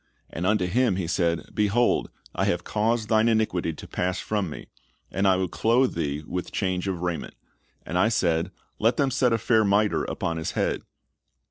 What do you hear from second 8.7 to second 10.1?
Let them set a fair miter,